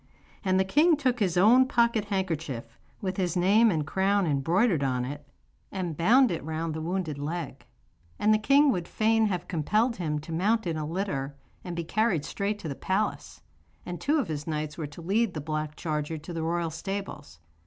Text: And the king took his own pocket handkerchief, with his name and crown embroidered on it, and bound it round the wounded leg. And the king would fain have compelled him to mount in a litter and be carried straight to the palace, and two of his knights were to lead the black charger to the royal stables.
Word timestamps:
And 0.43 0.59
the 0.59 0.65
king 0.65 0.97
took 0.97 1.19
his 1.19 1.37
own 1.37 1.67
pocket 1.67 2.05
handkerchief, 2.05 2.75
with 3.01 3.17
his 3.17 3.37
name 3.37 3.69
and 3.69 3.85
crown 3.85 4.25
embroidered 4.25 4.83
on 4.83 5.05
it, 5.05 5.27
and 5.71 5.95
bound 5.95 6.31
it 6.31 6.43
round 6.43 6.73
the 6.73 6.81
wounded 6.81 7.19
leg. 7.19 7.67
And 8.17 8.33
the 8.33 8.39
king 8.39 8.71
would 8.71 8.87
fain 8.87 9.27
have 9.27 9.47
compelled 9.47 9.97
him 9.97 10.17
to 10.21 10.31
mount 10.31 10.65
in 10.65 10.75
a 10.75 10.87
litter 10.87 11.35
and 11.63 11.75
be 11.75 11.83
carried 11.83 12.25
straight 12.25 12.57
to 12.61 12.67
the 12.67 12.73
palace, 12.73 13.43
and 13.85 14.01
two 14.01 14.17
of 14.17 14.27
his 14.27 14.47
knights 14.47 14.75
were 14.75 14.87
to 14.87 15.03
lead 15.03 15.35
the 15.35 15.39
black 15.39 15.75
charger 15.75 16.17
to 16.17 16.33
the 16.33 16.41
royal 16.41 16.71
stables. 16.71 17.39